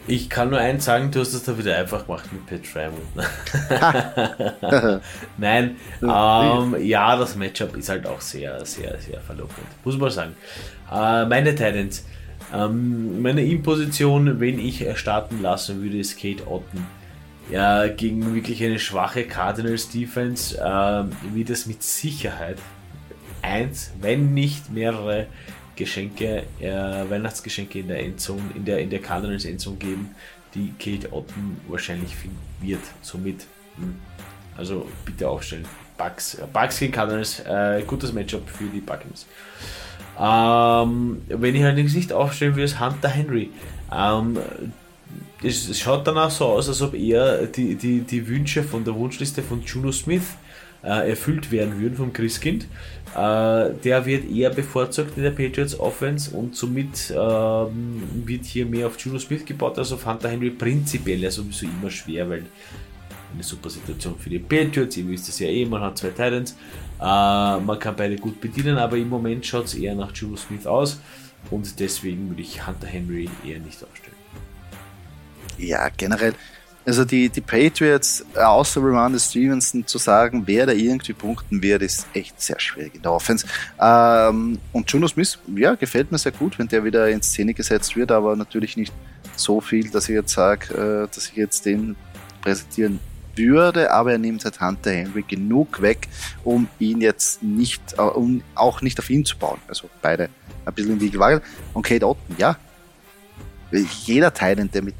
[0.10, 3.02] Ich kann nur eins sagen, du hast es da wieder einfach gemacht mit Pat Fryermuth.
[5.38, 9.68] Nein, ähm, ja, das Matchup ist halt auch sehr, sehr, sehr verlockend.
[9.84, 10.36] Muss man sagen.
[10.90, 12.06] Äh, meine Titans.
[12.54, 16.86] Ähm, meine In-Position, wenn ich starten lassen würde, ist Kate Otten
[17.50, 22.58] ja, gegen wirklich eine schwache Cardinals Defense äh, wird es mit Sicherheit
[23.42, 25.28] eins, wenn nicht mehrere
[25.76, 26.70] Geschenke, äh,
[27.10, 30.16] Weihnachtsgeschenke in der Endzone, in der, in der Cardinals Endzone geben,
[30.54, 32.82] die Kate Otten wahrscheinlich finden wird.
[33.02, 33.46] Somit.
[33.78, 33.96] Hm,
[34.58, 35.66] also bitte aufstellen.
[35.98, 39.26] Bugs, äh, Bugs gegen Cardinals, äh, gutes Matchup für die Buccaneers.
[40.20, 43.52] Ähm, wenn ich allerdings nicht aufstellen würde, ist Hunter Henry.
[43.92, 44.38] Ähm,
[45.44, 49.44] es schaut danach so aus, als ob eher die, die, die Wünsche von der Wunschliste
[49.44, 50.36] von Juno Smith
[50.84, 52.68] äh, erfüllt werden würden vom Christkind.
[53.14, 58.88] Äh, der wird eher bevorzugt in der Patriots Offense und somit äh, wird hier mehr
[58.88, 60.50] auf Juno Smith gebaut als auf Hunter Henry.
[60.50, 62.46] Prinzipiell ja sowieso immer schwer, weil
[63.34, 64.98] eine super Situation für die Patriots.
[64.98, 66.56] Ihr wisst es ja eh, man hat zwei Titans.
[67.00, 70.66] Äh, man kann beide gut bedienen, aber im Moment schaut es eher nach Juno Smith
[70.66, 71.00] aus
[71.52, 74.07] und deswegen würde ich Hunter Henry eher nicht aufstellen
[75.58, 76.34] ja, generell,
[76.88, 82.08] also die, die Patriots, außer Ramondre Stevenson zu sagen, wer da irgendwie punkten wird, ist
[82.14, 83.46] echt sehr schwierig in der Offense.
[83.78, 87.96] Ähm, und Juno Smith, ja, gefällt mir sehr gut, wenn der wieder in Szene gesetzt
[87.98, 88.94] wird, aber natürlich nicht
[89.36, 91.98] so viel, dass ich jetzt sage, äh, dass ich jetzt den
[92.42, 93.02] präsentieren
[93.36, 96.08] würde, aber er nimmt halt Hunter Henry genug weg,
[96.46, 99.60] um ihn jetzt nicht, äh, um auch nicht auf ihn zu bauen.
[99.68, 100.30] Also beide
[100.66, 101.44] ein bisschen in die Gewalt.
[101.74, 102.56] Und Kate Otten, ja,
[104.06, 104.96] jeder Teil, der mit,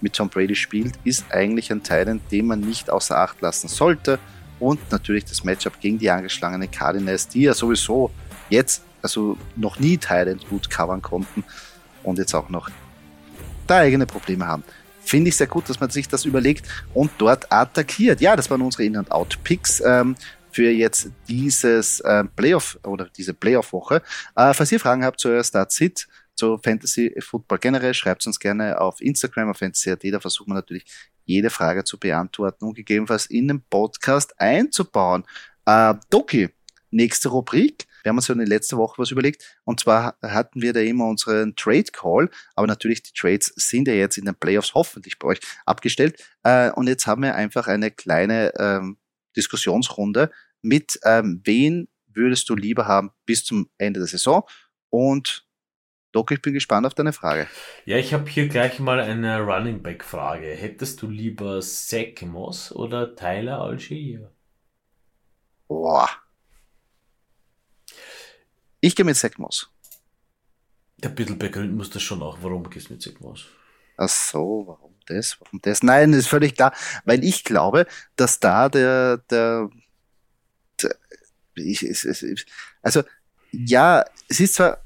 [0.00, 4.18] mit Tom Brady spielt, ist eigentlich ein Teil, den man nicht außer Acht lassen sollte.
[4.60, 8.10] Und natürlich das Matchup gegen die angeschlagenen Cardinals, die ja sowieso
[8.50, 11.44] jetzt, also noch nie Thailand gut covern konnten
[12.02, 12.68] und jetzt auch noch
[13.66, 14.64] da eigene Probleme haben.
[15.04, 18.20] finde ich sehr gut, dass man sich das überlegt und dort attackiert.
[18.20, 19.80] Ja, das waren unsere In-and-Out-Picks.
[19.80, 20.16] Ähm,
[20.50, 24.02] für jetzt dieses äh, Playoff oder diese Playoff-Woche.
[24.34, 26.08] Äh, falls ihr Fragen habt zu eurer Start-Sit,
[26.38, 30.84] zu Fantasy Football generell, schreibt uns gerne auf Instagram, auf fantasy.at, da versuchen wir natürlich
[31.24, 35.24] jede Frage zu beantworten und gegebenenfalls in den Podcast einzubauen.
[35.66, 36.48] Äh, Doki,
[36.90, 37.86] nächste Rubrik.
[38.02, 39.58] Wir haben uns ja in der letzten Woche was überlegt.
[39.64, 42.30] Und zwar hatten wir da immer unseren Trade Call.
[42.54, 46.24] Aber natürlich, die Trades sind ja jetzt in den Playoffs hoffentlich bei euch abgestellt.
[46.44, 48.96] Äh, und jetzt haben wir einfach eine kleine ähm,
[49.36, 50.30] Diskussionsrunde
[50.62, 54.44] mit, ähm, wen würdest du lieber haben bis zum Ende der Saison?
[54.88, 55.47] Und
[56.18, 57.46] Doc, ich bin gespannt auf deine Frage.
[57.84, 60.48] Ja, ich habe hier gleich mal eine Running Back Frage.
[60.48, 64.32] Hättest du lieber Zach Moss oder Tyler Algier?
[65.68, 66.08] Boah.
[68.80, 69.70] Ich gehe mit Zach Moss.
[70.96, 72.38] Der bisschen begründen muss das schon auch.
[72.42, 73.46] Warum gehst du mit Zach Moss?
[73.96, 75.40] Ach so, warum das?
[75.40, 75.84] Warum das?
[75.84, 76.74] Nein, das ist völlig klar.
[77.04, 79.70] Weil ich glaube, dass da der, der,
[80.82, 80.96] der
[81.54, 82.44] ich, es, es,
[82.82, 83.04] also,
[83.52, 84.82] ja, es ist zwar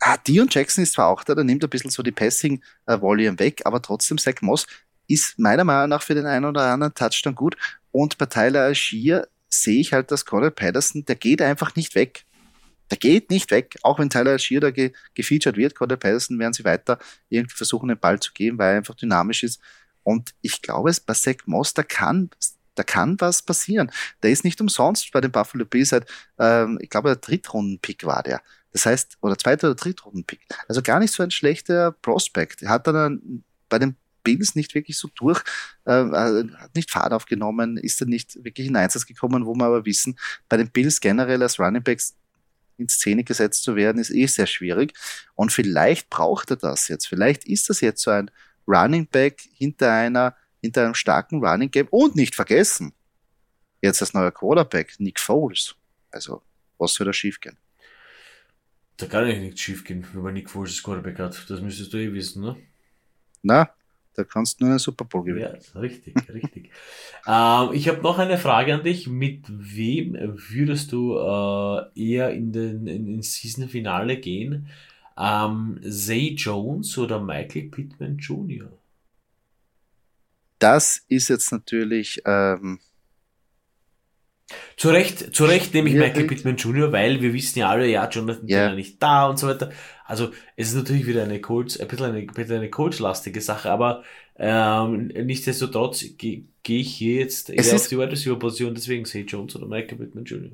[0.00, 3.62] ah, Dion Jackson ist zwar auch da, der nimmt ein bisschen so die Passing-Volume weg,
[3.64, 4.66] aber trotzdem Zach Moss
[5.06, 7.56] ist meiner Meinung nach für den einen oder anderen Touchdown gut.
[7.92, 12.24] Und bei Tyler Algier sehe ich halt, dass Conor Patterson, der geht einfach nicht weg.
[12.90, 13.76] Der geht nicht weg.
[13.82, 17.88] Auch wenn Tyler Algier da ge gefeatured wird, Conor Patterson werden sie weiter irgendwie versuchen,
[17.88, 19.60] den Ball zu geben, weil er einfach dynamisch ist.
[20.02, 22.30] Und ich glaube, bei Zach Moss, da kann,
[22.76, 23.90] da kann was passieren.
[24.22, 26.06] Der ist nicht umsonst bei den Buffalo Bills seit,
[26.38, 28.40] ähm, ich glaube, der Drittrunden-Pick war der.
[28.72, 30.40] Das heißt, oder zweiter oder Drittrunden-Pick.
[30.68, 32.62] Also gar nicht so ein schlechter Prospect.
[32.62, 35.42] Er hat dann bei den Bills nicht wirklich so durch,
[35.86, 39.86] äh, hat nicht Fahrt aufgenommen, ist dann nicht wirklich in Einsatz gekommen, wo wir aber
[39.86, 42.16] wissen, bei den Bills generell als Running Backs
[42.76, 44.94] in Szene gesetzt zu werden, ist eh sehr schwierig.
[45.34, 47.06] Und vielleicht braucht er das jetzt.
[47.06, 48.30] Vielleicht ist das jetzt so ein
[48.66, 51.88] Running Back hinter einer, hinter einem starken Running Game.
[51.90, 52.94] Und nicht vergessen,
[53.82, 55.74] jetzt als neuer Quarterback, Nick Foles.
[56.10, 56.42] Also,
[56.78, 57.58] was soll da schiefgehen?
[59.00, 61.46] Da kann eigentlich nichts schief gehen, wenn man Nick Foles als Quarterback hat.
[61.48, 62.56] Das müsstest du eh wissen, ne?
[63.42, 63.70] Na,
[64.14, 65.56] da kannst du nur einen Super Bowl gewinnen.
[65.74, 66.70] Ja, richtig, richtig.
[67.26, 69.08] ähm, ich habe noch eine Frage an dich.
[69.08, 74.68] Mit wem würdest du äh, eher in den in, in Season-Finale gehen?
[75.16, 78.70] Ähm, Zay Jones oder Michael Pittman Jr.?
[80.58, 82.80] Das ist jetzt natürlich ähm,
[84.76, 87.86] zu Recht, zu Recht nehme ich ja, Michael Pittman Jr., weil wir wissen ja alle,
[87.88, 88.58] ja, Jonathan ja.
[88.58, 89.70] Taylor nicht da und so weiter.
[90.04, 93.70] Also es ist natürlich wieder eine Coach, ein bisschen eine, ein bisschen eine Coach-lastige Sache,
[93.70, 94.02] aber
[94.36, 99.24] ähm, nichtsdestotrotz gehe geh ich hier jetzt eher auf die Wide Receiver Position, deswegen sehe
[99.24, 100.50] Jones oder Michael Pittman Jr.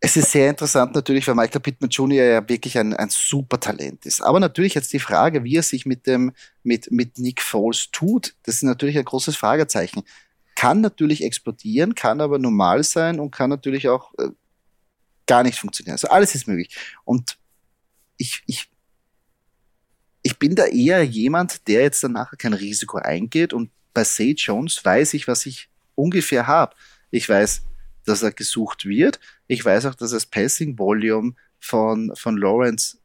[0.00, 2.24] Es ist sehr interessant natürlich, weil Michael Pittman Jr.
[2.24, 4.20] ja wirklich ein, ein super Talent ist.
[4.20, 8.34] Aber natürlich jetzt die Frage, wie er sich mit dem, mit, mit Nick Foles tut,
[8.42, 10.02] das ist natürlich ein großes Fragezeichen
[10.64, 14.30] kann natürlich explodieren, kann aber normal sein und kann natürlich auch äh,
[15.26, 15.92] gar nicht funktionieren.
[15.92, 16.74] Also alles ist möglich.
[17.04, 17.36] Und
[18.16, 18.70] ich, ich,
[20.22, 24.36] ich bin da eher jemand, der jetzt dann nachher kein Risiko eingeht und bei Sage
[24.38, 26.74] Jones weiß ich, was ich ungefähr habe.
[27.10, 27.60] Ich weiß,
[28.06, 29.20] dass er gesucht wird.
[29.46, 32.96] Ich weiß auch, dass das Passing Volume von, von Lawrence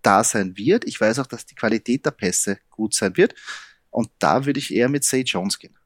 [0.00, 0.86] da sein wird.
[0.86, 3.34] Ich weiß auch, dass die Qualität der Pässe gut sein wird.
[3.90, 5.76] Und da würde ich eher mit Sage Jones gehen.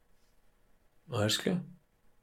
[1.11, 1.65] Alles klar.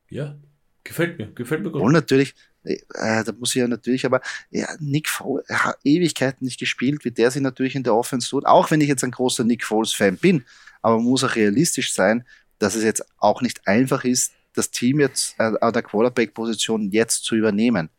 [0.10, 0.38] Ja,
[0.84, 1.82] gefällt mir, gefällt mir gut.
[1.82, 2.78] Und natürlich, äh,
[3.24, 7.30] da muss ich ja natürlich, aber ja, Nick Foles hat Ewigkeiten nicht gespielt, wie der
[7.30, 10.46] sich natürlich in der Offense tut, auch wenn ich jetzt ein großer Nick Foles-Fan bin,
[10.82, 12.26] aber man muss auch realistisch sein,
[12.60, 17.24] dass es jetzt auch nicht einfach ist, das Team jetzt äh, an der Quarterback-Position jetzt
[17.24, 17.90] zu übernehmen.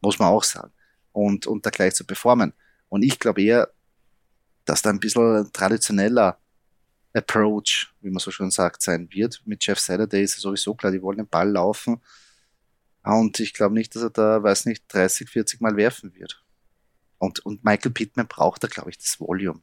[0.00, 0.72] Muss man auch sagen.
[1.12, 2.52] Und, und da gleich zu performen.
[2.88, 3.70] Und ich glaube eher,
[4.64, 6.38] dass da ein bisschen traditioneller
[7.14, 9.40] Approach, wie man so schon sagt, sein wird.
[9.44, 12.00] Mit Jeff Saturday ist es sowieso klar, die wollen den Ball laufen.
[13.02, 16.42] Und ich glaube nicht, dass er da, weiß nicht, 30, 40 Mal werfen wird.
[17.18, 19.60] Und, und Michael Pittman braucht da, glaube ich, das Volume.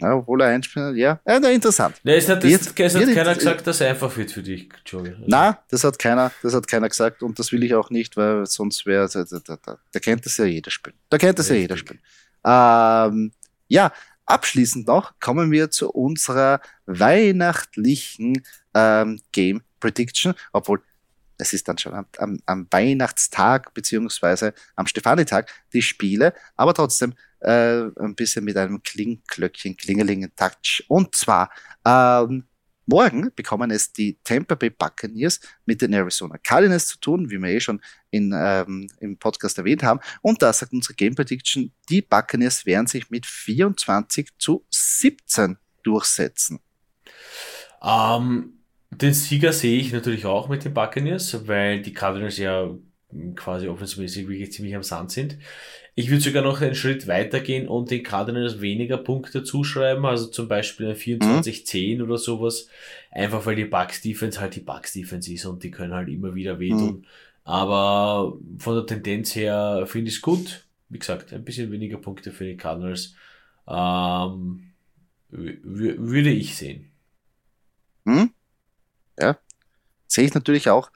[0.00, 1.98] Ja, obwohl er einspielt, ja, ja interessant.
[2.02, 4.68] Nee, es hat, jetzt, es hat keiner jetzt, gesagt, dass er einfach wird für dich,
[4.84, 5.08] Joey.
[5.08, 5.22] Also.
[5.26, 8.44] Na, das hat keiner, das hat keiner gesagt und das will ich auch nicht, weil
[8.44, 10.96] sonst wäre, da, da, da, da, kennt das ja jeder spielen.
[11.08, 11.56] Da kennt das Richtig.
[11.56, 12.00] ja jeder spielen.
[12.44, 13.32] Ähm,
[13.68, 13.90] ja,
[14.26, 20.82] Abschließend noch kommen wir zu unserer weihnachtlichen ähm, Game Prediction, obwohl
[21.38, 27.14] es ist dann schon am, am, am Weihnachtstag beziehungsweise am Stefanitag die Spiele, aber trotzdem
[27.40, 30.84] äh, ein bisschen mit einem Klingglöckchen, Klingelingen Touch.
[30.88, 31.50] Und zwar
[31.84, 32.44] ähm,
[32.86, 37.48] Morgen bekommen es die Tampa Bay Buccaneers mit den Arizona Cardinals zu tun, wie wir
[37.48, 39.98] eh schon in, ähm, im Podcast erwähnt haben.
[40.22, 46.60] Und da sagt unsere Game Prediction, die Buccaneers werden sich mit 24 zu 17 durchsetzen?
[47.82, 52.70] Ähm, den Sieger sehe ich natürlich auch mit den Buccaneers, weil die Cardinals ja
[53.34, 55.38] quasi offensivmäßig wirklich ziemlich am Sand sind.
[55.98, 60.26] Ich würde sogar noch einen Schritt weiter gehen und den Cardinals weniger Punkte zuschreiben, also
[60.26, 62.02] zum Beispiel ein 24-10 mhm.
[62.02, 62.68] oder sowas.
[63.10, 66.34] Einfach weil die Bucks Defense halt die Bucks Defense ist und die können halt immer
[66.34, 66.98] wieder wehtun.
[66.98, 67.04] Mhm.
[67.44, 70.66] Aber von der Tendenz her finde ich es gut.
[70.90, 73.14] Wie gesagt, ein bisschen weniger Punkte für die Cardinals.
[73.66, 74.72] Ähm,
[75.30, 76.90] würde ich sehen.
[78.04, 78.32] Hm?
[79.18, 79.38] Ja,
[80.06, 80.90] sehe ich natürlich auch.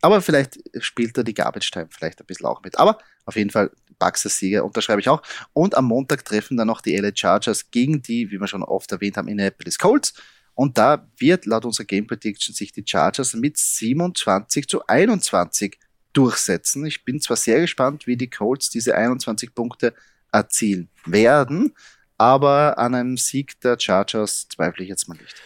[0.00, 2.78] Aber vielleicht spielt er die Garbage Time vielleicht ein bisschen auch mit.
[2.78, 5.22] Aber auf jeden Fall Bucks Sieger, unterschreibe ich auch.
[5.52, 8.92] Und am Montag treffen dann noch die LA Chargers gegen die, wie wir schon oft
[8.92, 10.14] erwähnt haben, Indianapolis Colts.
[10.54, 15.78] Und da wird laut unserer Game Prediction sich die Chargers mit 27 zu 21
[16.12, 16.84] durchsetzen.
[16.86, 19.94] Ich bin zwar sehr gespannt, wie die Colts diese 21 Punkte
[20.32, 21.74] erzielen werden,
[22.16, 25.36] aber an einem Sieg der Chargers zweifle ich jetzt mal nicht.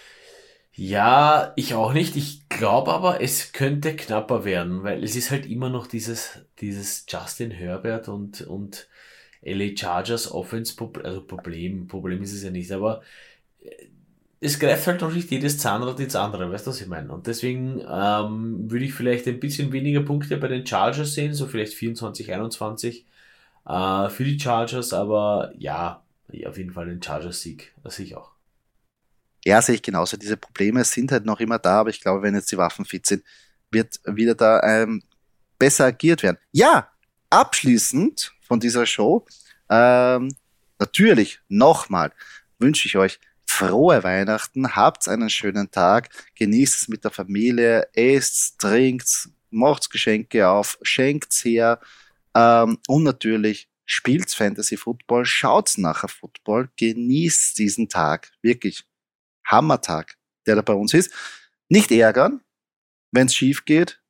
[0.74, 2.16] Ja, ich auch nicht.
[2.16, 7.04] Ich glaube aber, es könnte knapper werden, weil es ist halt immer noch dieses, dieses
[7.08, 8.88] Justin Herbert und, und
[9.42, 13.02] LA Chargers Offense, also Problem, Problem ist es ja nicht, aber
[13.60, 13.70] äh,
[14.40, 17.12] es greift halt noch nicht jedes Zahnrad ins andere, weißt du, was ich meine?
[17.12, 21.46] Und deswegen ähm, würde ich vielleicht ein bisschen weniger Punkte bei den Chargers sehen, so
[21.48, 23.06] vielleicht 24, 21
[23.66, 26.04] äh, für die Chargers, aber ja,
[26.46, 28.31] auf jeden Fall den Chargers-Sieg, das sehe ich auch.
[29.44, 30.16] Ja, sehe ich genauso.
[30.16, 33.06] Diese Probleme sind halt noch immer da, aber ich glaube, wenn jetzt die Waffen fit
[33.06, 33.24] sind,
[33.70, 35.02] wird wieder da ähm,
[35.58, 36.38] besser agiert werden.
[36.52, 36.88] Ja,
[37.30, 39.26] abschließend von dieser Show,
[39.68, 40.34] ähm,
[40.78, 42.12] natürlich nochmal
[42.58, 48.58] wünsche ich euch frohe Weihnachten, habt einen schönen Tag, genießt es mit der Familie, esst,
[48.58, 51.80] trinkt, macht Geschenke auf, schenkt her
[52.34, 58.84] ähm, und natürlich spielt Fantasy Football, schaut nachher Football, genießt diesen Tag, wirklich
[59.52, 61.14] Hammertag, der da bei uns ist.
[61.68, 62.40] Nicht ärgern,
[63.12, 64.02] wenn es schief geht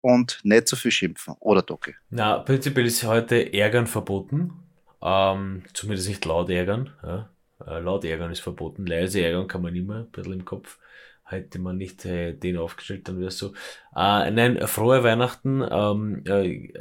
[0.00, 1.94] und nicht so viel schimpfen, oder Docke?
[2.10, 4.52] Na, prinzipiell ist heute Ärgern verboten.
[5.00, 6.90] Ähm, zumindest nicht laut ärgern.
[7.02, 7.30] Ja.
[7.66, 8.86] Äh, laut ärgern ist verboten.
[8.86, 10.78] Leise ärgern kann man immer, ein bisschen im Kopf.
[11.24, 13.52] Hätte man nicht äh, den aufgestellt, dann wäre es so.
[13.94, 16.72] Äh, nein, frohe Weihnachten, ähm, äh,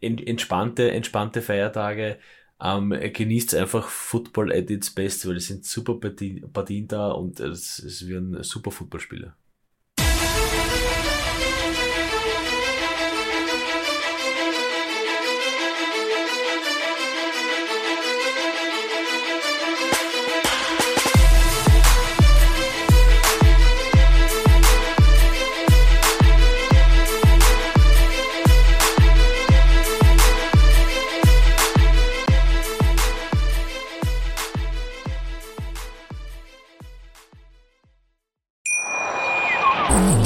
[0.00, 2.18] entspannte, entspannte Feiertage.
[2.60, 7.78] Ähm, genießt einfach Football at its best, weil es sind super Partien da und es,
[7.78, 9.36] es werden super Footballspieler.
[39.96, 40.25] Mm-hmm.